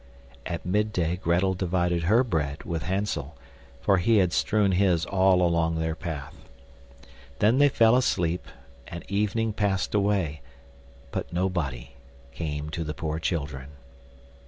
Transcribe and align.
At 0.47 0.65
midday 0.65 1.15
Grettel 1.17 1.53
divided 1.53 2.05
her 2.05 2.23
bread 2.23 2.63
with 2.63 2.81
Hansel, 2.81 3.37
for 3.81 3.99
he 3.99 4.17
had 4.17 4.33
strewn 4.33 4.71
his 4.71 5.05
all 5.05 5.43
along 5.43 5.75
their 5.75 5.93
path. 5.93 6.33
Then 7.37 7.59
they 7.59 7.69
fell 7.69 7.95
asleep, 7.95 8.47
and 8.87 9.03
evening 9.11 9.53
passed 9.53 9.93
away, 9.93 10.41
but 11.11 11.31
nobody 11.31 11.91
came 12.31 12.71
to 12.71 12.83
the 12.83 12.95
poor 12.95 13.19
children. 13.19 13.73